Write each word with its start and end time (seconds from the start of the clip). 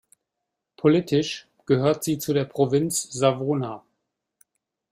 Politisch 0.77 1.47
gehört 1.67 2.03
sie 2.03 2.17
zu 2.17 2.33
der 2.33 2.45
Provinz 2.45 3.03
Savona. 3.13 3.83